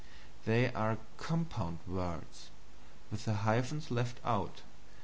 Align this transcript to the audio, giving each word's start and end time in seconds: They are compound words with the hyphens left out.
They 0.45 0.73
are 0.73 0.97
compound 1.17 1.77
words 1.85 2.49
with 3.11 3.25
the 3.25 3.35
hyphens 3.45 3.91
left 3.91 4.19
out. 4.25 4.61